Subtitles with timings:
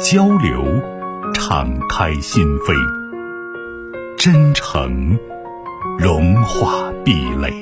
[0.00, 0.64] 交流，
[1.34, 2.74] 敞开心扉；
[4.16, 5.18] 真诚，
[5.98, 7.52] 融化壁垒。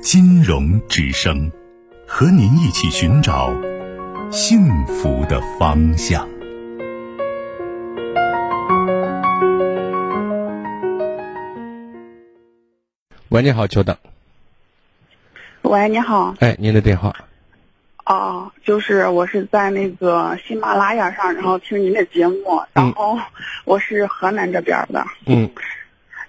[0.00, 1.50] 金融之声，
[2.06, 3.52] 和您一起寻找
[4.30, 6.28] 幸福的方向。
[13.28, 13.96] 喂，你好，久等。
[15.62, 16.34] 喂，你好。
[16.40, 17.14] 哎，您的电话。
[18.06, 23.18] 哦，就是我是在那个喜马拉雅上，然后听您的节目，然后
[23.64, 25.50] 我是河南这边的，嗯，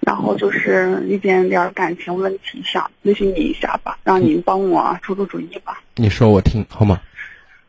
[0.00, 5.80] 然后就是一点点感情问题，想咨询你一下吧，让您帮我出出主意吧。
[5.94, 7.00] 你说我听好吗？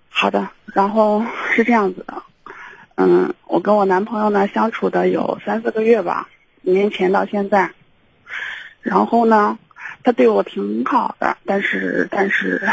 [0.10, 1.24] 好的，然后
[1.54, 2.24] 是这样子的，
[2.96, 6.28] 嗯，我跟我男朋友呢相处的有三四个月吧，
[6.62, 7.70] 年前到现在，
[8.82, 9.60] 然后呢，
[10.04, 12.68] 他对我挺好的，但是但是。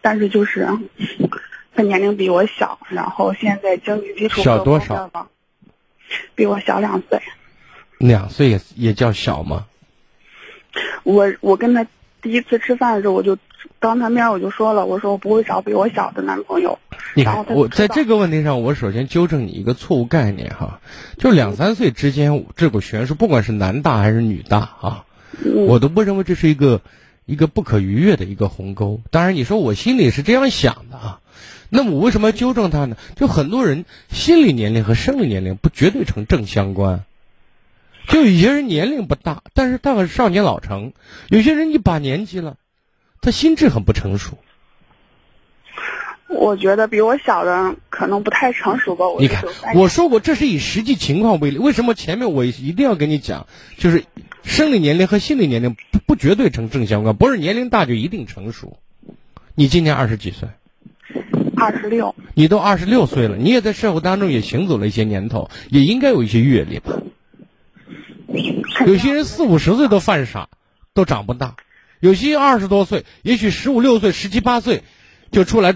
[0.00, 0.68] 但是就是
[1.74, 5.10] 他年龄比我小，然后现在经济基础小多少？
[6.34, 7.20] 比我小两岁。
[7.98, 9.66] 两岁也也叫小吗？
[11.02, 11.86] 我我跟他
[12.22, 13.36] 第一次吃饭的时候，我就
[13.78, 16.78] 当他面我就说了，我说我不会找比我小的男朋友。
[17.14, 20.80] 你看，我在这个问题上，我首先纠正你一个错误概念哈，
[21.18, 25.04] 就两三岁之间这个悬殊，不管是男大还是女大啊，
[25.66, 26.80] 我都不认为这是一个。
[27.26, 29.02] 一个不可逾越的一个鸿沟。
[29.10, 31.20] 当然，你说我心里是这样想的啊，
[31.68, 32.96] 那么我为什么要纠正他呢？
[33.16, 37.04] 就很多人心理年龄和生理年龄不绝对成正相关。
[38.08, 40.92] 就有些人年龄不大，但是他很少年老成；
[41.28, 42.56] 有些人一把年纪了，
[43.20, 44.38] 他心智很不成熟。
[46.28, 49.08] 我觉得比我小的可能不太成熟吧。
[49.08, 49.44] 我你看，
[49.74, 51.58] 我说过这是以实际情况为例。
[51.58, 53.46] 为什么前面我一定要跟你讲？
[53.76, 54.04] 就是
[54.42, 55.76] 生理年龄和心理年龄。
[56.06, 58.78] 不绝对成正相关，不是年龄大就一定成熟。
[59.56, 60.48] 你今年二十几岁？
[61.56, 62.14] 二十六。
[62.34, 66.92] 你都二十六岁了，你也在社会当中也行走了一些年头，也应该有一些阅历吧。
[68.86, 70.48] 有些人四五十岁都犯傻，
[70.94, 71.56] 都长不大；
[71.98, 74.84] 有些二十多岁，也许十五六岁、十七八岁
[75.32, 75.72] 就出来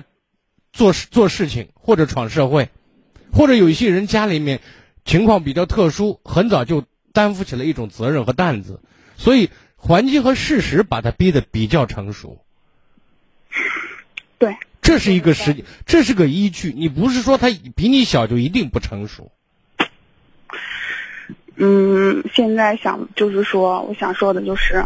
[0.73, 2.69] 做事做事情或者闯社会，
[3.33, 4.61] 或者有一些人家里面
[5.05, 8.81] 情况比较特殊，很早就担负起了一种责任和担子，
[9.17, 9.51] 所以。
[9.83, 12.45] 环境和事实把他逼得比较成熟，
[14.39, 16.75] 对，这是一个实际，这是个依据。
[16.77, 19.33] 你不是说他比你小就一定不成熟。
[21.57, 24.85] 嗯，现在想就是说，我想说的就是，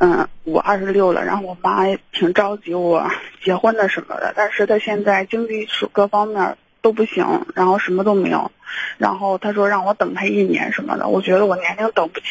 [0.00, 3.10] 嗯，我二十六了，然后我妈也挺着急我
[3.44, 8.50] 结婚的什么的，但是她现在经济各方面都不行，然后什么都没有，
[8.96, 12.26] 然后她说让我等她一年什么的，我觉得我年龄等不起。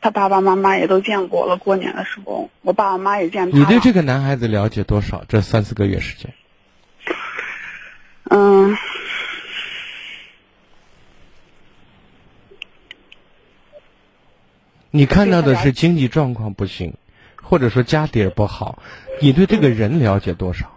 [0.00, 3.56] 他爸爸妈妈也都见过了，过年的时候，我爸爸妈妈也见他。
[3.56, 5.22] 你对这个男孩子了解多少？
[5.28, 6.32] 这三四个月时间？
[8.30, 8.76] 嗯，
[14.94, 16.94] 你看到的是经济状况不行，
[17.42, 18.82] 或者说家底儿不好。
[19.22, 20.70] 你对这个人了解多少？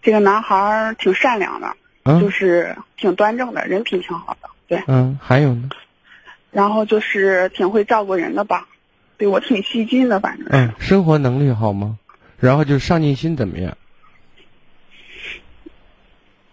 [0.00, 1.76] 这个男孩挺善良的，
[2.20, 4.48] 就是挺端正的，人品挺好的。
[4.66, 4.82] 对。
[4.86, 5.68] 嗯，还有呢？
[6.50, 8.66] 然后就是挺会照顾人的吧，
[9.18, 10.46] 对我挺细心的，反正。
[10.50, 11.98] 嗯，生活能力好吗？
[12.38, 13.76] 然后就上进心怎么样？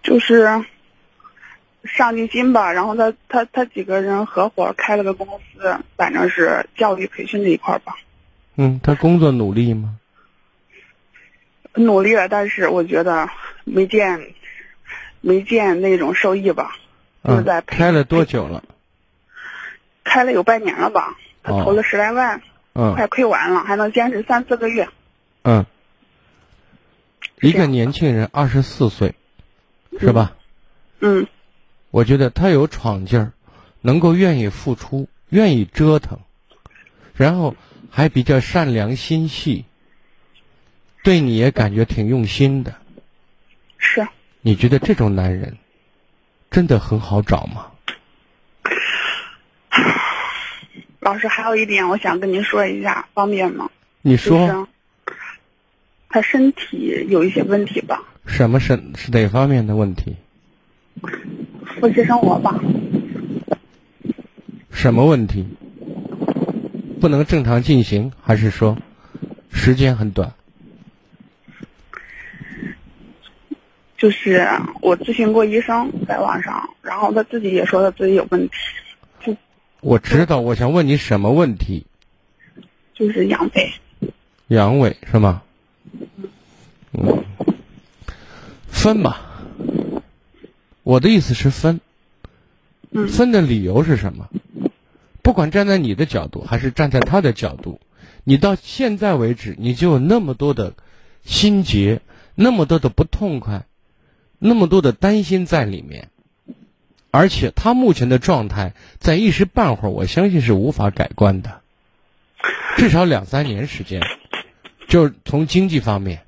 [0.03, 0.65] 就是
[1.83, 2.71] 上进心吧。
[2.71, 7.95] 然后他他他几个人合伙开了个公司，反正是教育培训这一块吧。
[8.55, 9.97] 嗯，他工作努力吗？
[11.73, 13.29] 努力了，但是我觉得
[13.63, 14.33] 没见
[15.21, 16.75] 没见那种收益吧。
[17.21, 18.63] 嗯，在开了多久了？
[20.03, 21.15] 开了有半年了吧？
[21.43, 22.41] 他投了十来万，
[22.73, 24.89] 嗯，快亏完了，还能坚持三四个月。
[25.43, 25.65] 嗯，
[27.39, 29.15] 一个年轻人二十四岁，
[29.99, 30.33] 是吧？
[30.99, 31.25] 嗯，
[31.91, 33.33] 我觉得他有闯劲儿，
[33.81, 36.17] 能够愿意付出，愿意折腾，
[37.13, 37.55] 然后
[37.89, 39.65] 还比较善良心细，
[41.03, 42.73] 对你也感觉挺用心的。
[43.77, 44.07] 是。
[44.41, 45.57] 你觉得这种男人
[46.49, 47.67] 真的很好找吗？
[50.99, 53.69] 老师，还有一点，我想跟您说一下，方便吗？
[54.01, 54.67] 你说。
[56.13, 58.03] 他身体有一些问题吧。
[58.25, 60.15] 什么身是哪方面的问题？
[61.81, 62.61] 夫妻生活吧。
[64.71, 65.47] 什么问题？
[67.01, 68.77] 不能正常进行，还是说
[69.51, 70.31] 时间很短？
[73.97, 74.47] 就是
[74.81, 78.53] 我咨询过医生，在网上，然后他自己也说他自己有问题。
[79.25, 79.35] 就
[79.81, 81.87] 我知道，我想问你什么问题？
[82.93, 83.71] 就是阳痿。
[84.49, 85.41] 阳痿是吗？
[86.93, 87.23] 嗯，
[88.67, 89.30] 分吧。
[90.91, 91.79] 我的意思是分。
[92.91, 93.07] 嗯。
[93.07, 94.27] 分的理由是什么？
[95.21, 97.79] 不管站在你的角度，还是站在他的角度，
[98.25, 100.73] 你到现在为止，你就有那么多的
[101.23, 102.01] 心结，
[102.35, 103.63] 那么多的不痛快，
[104.37, 106.09] 那么多的担心在里面。
[107.09, 111.61] 而且他目前的状态，在一时半会儿，我相信是无法改观的，
[112.75, 114.01] 至少两三年时间。
[114.89, 116.23] 就是从经济方面，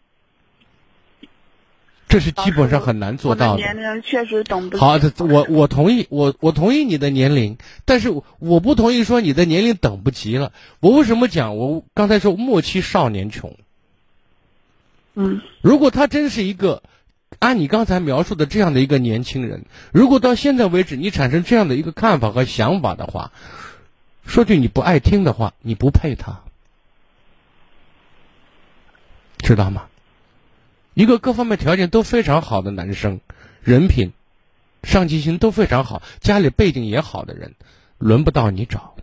[2.14, 3.58] 这是基本上很难做到的。
[3.58, 4.78] 年龄确实等不。
[4.78, 10.52] 好，我我同意，我我同意你的年龄，但是我不同意说你的年龄等不及了。
[10.80, 11.58] 我为什么讲？
[11.58, 13.58] 我刚才说莫欺少年穷。
[15.16, 15.42] 嗯。
[15.64, 16.84] 如果他真是一个
[17.40, 23.32] 按你刚才描述的这样的一个年轻人，如果到现在为止你产生这样的一个看法和想法的话，
[24.24, 26.42] 说句你不爱听的话，你不配他。
[29.40, 29.86] 知道吗？
[30.94, 33.20] 一个各方面条件都非常好的男生，
[33.62, 34.14] 人品、
[34.84, 37.56] 上进心都非常好，家里背景也好的人，
[37.98, 38.96] 轮不到你找。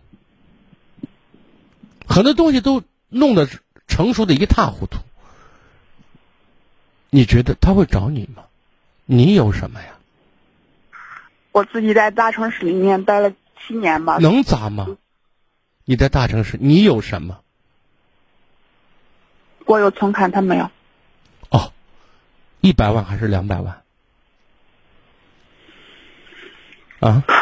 [2.07, 3.47] 很多东西都弄得
[3.87, 4.99] 成熟的一塌糊涂。
[7.09, 8.43] 你觉得他会找你吗？
[9.05, 9.87] 你有什么呀？
[11.51, 14.17] 我自己在大城市里面待了七年吧。
[14.17, 14.87] 能咋吗？
[15.83, 17.41] 你在大城市，你有什么？
[19.65, 20.71] 我有存款，他没有。
[22.61, 23.81] 哦，一百万还是两百万？
[26.99, 27.23] 啊？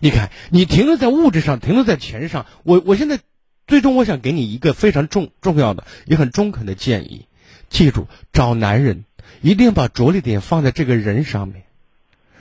[0.00, 2.46] 你看，你停留在物质上，停留在钱上。
[2.62, 3.20] 我我现在
[3.66, 7.26] 最终我想给你一个非常重重要的也很中肯的建议：
[7.68, 9.04] 记住，找男人
[9.40, 11.64] 一定把着力点放在这个人上面。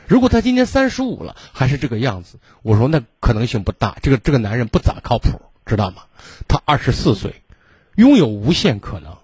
[0.08, 3.98] 如果他今年三十五了还是这个样子，我说那可能性不大。
[4.02, 5.42] 这个这个男人不咋靠谱。
[5.66, 6.04] 知道吗？
[6.48, 7.42] 他二十四岁，
[7.98, 9.18] 拥有无限可能。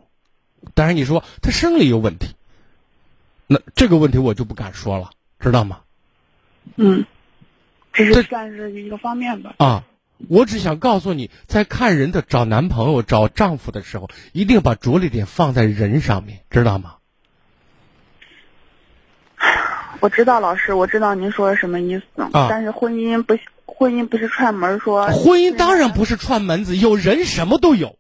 [0.74, 2.36] 当然，你说他生理有问题，
[3.48, 5.80] 那这个问题我就不敢说了，知道吗？
[6.76, 7.06] 嗯，
[7.94, 9.56] 这是算是一个方面吧。
[9.58, 9.84] 啊，
[10.28, 16.96] 我只想告诉你，在看人的找男朋友、找丈夫的时候，一定把着力点放在人上面，知道吗？
[20.00, 22.24] 我知道，老师，我知道您说的什么意思。
[22.34, 23.38] 啊，但是婚姻不。
[23.66, 27.98] 婚姻不是串门说，婚姻当然不是串门子，有人什么都有，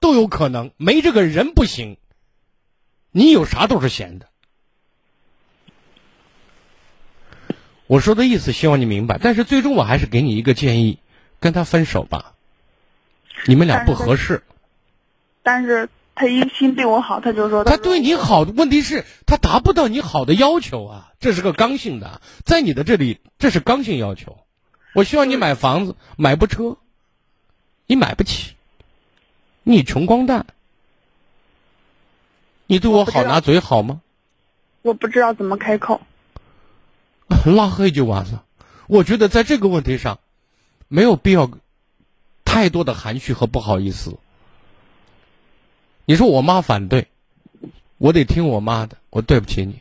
[0.00, 1.96] 都有可能，没这个人不行。
[3.10, 4.28] 你有啥都是闲的。
[7.86, 9.18] 我说的意思，希望你明白。
[9.20, 10.98] 但是最终我还是给你一个建议，
[11.40, 12.34] 跟他分手吧。
[13.46, 14.42] 你们俩不合适。
[15.42, 24.38] 但是他一心对我好，他就说他对你好，问题是他达不到你好的要求啊，这是个刚性的，在你的这里，这是刚性要求。
[24.94, 26.76] 我希望你买房子，买部车，
[27.86, 28.54] 你买不起，
[29.68, 30.46] 你穷光蛋，
[32.66, 34.00] 你对我好拿嘴好吗？
[34.80, 36.00] 我不知道怎么开口，
[37.44, 38.46] 拉黑就完了。
[38.86, 40.20] 我觉得在这个问题上，
[40.88, 41.50] 没有必要
[42.46, 44.16] 太多的含蓄和不好意思。
[46.06, 47.08] 你说我妈反对，
[47.98, 49.80] 我得听我妈的，我对不起你。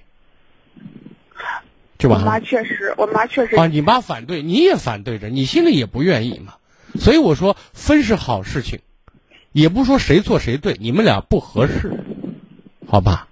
[1.98, 2.26] 就完了。
[2.26, 6.56] 我妈确实，我妈确实啊，你妈反对，你也反对着，你心里也不愿意嘛。
[7.00, 8.82] 所以我说分是好事情，
[9.58, 11.92] 也不说谁错谁对，你们俩不合适，
[12.86, 13.28] 好吧？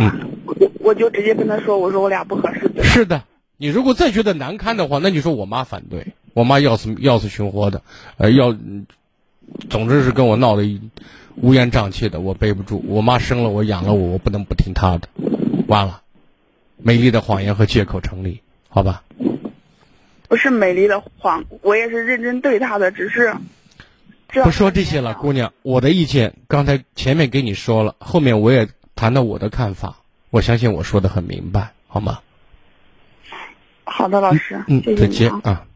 [0.00, 2.72] 嗯，我我就直接跟他说，我说我俩不合适。
[2.82, 3.24] 是的，
[3.58, 7.82] 你如果再觉得难堪的话，那你说我妈反对，我妈要死要死寻活的，
[8.16, 8.56] 呃，要，
[9.68, 10.80] 总之是跟我闹得
[11.42, 12.82] 乌烟瘴气的，我背不住。
[12.88, 15.06] 我妈生了我养了我，我不能不听她的，
[15.66, 16.00] 完了。
[16.78, 19.04] 美丽的谎言和借口成立，好吧？
[20.28, 23.34] 不是美丽的谎，我也是认真对他的，只是
[24.44, 25.52] 不说这些了，姑娘。
[25.62, 29.96] 我的意见刚才前面给你说了，后面我也谈到我的看法，
[30.30, 32.20] 我相信我说的很明白，好吗？
[33.84, 35.66] 好的，老师，嗯，再见啊。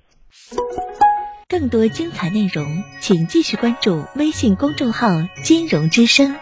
[1.48, 5.08] 更多精彩内容，请继续关注微信公众号
[5.44, 6.36] “金融之声”。